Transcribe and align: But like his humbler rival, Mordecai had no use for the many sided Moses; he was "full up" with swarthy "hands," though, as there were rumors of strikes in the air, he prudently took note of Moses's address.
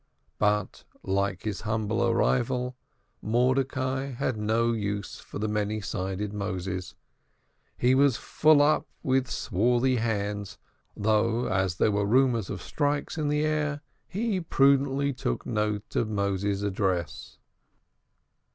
But 0.39 0.83
like 1.03 1.43
his 1.43 1.61
humbler 1.61 2.11
rival, 2.15 2.75
Mordecai 3.21 4.13
had 4.13 4.35
no 4.35 4.71
use 4.71 5.19
for 5.19 5.37
the 5.37 5.47
many 5.47 5.79
sided 5.79 6.33
Moses; 6.33 6.95
he 7.77 7.93
was 7.93 8.17
"full 8.17 8.63
up" 8.63 8.87
with 9.03 9.29
swarthy 9.29 9.97
"hands," 9.97 10.57
though, 10.97 11.45
as 11.45 11.75
there 11.75 11.91
were 11.91 12.07
rumors 12.07 12.49
of 12.49 12.63
strikes 12.63 13.15
in 13.15 13.27
the 13.27 13.45
air, 13.45 13.81
he 14.07 14.41
prudently 14.41 15.13
took 15.13 15.45
note 15.45 15.95
of 15.95 16.09
Moses's 16.09 16.63
address. 16.63 17.37